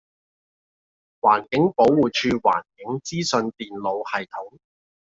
[1.19, 4.57] 環境保護署環境資訊電腦系統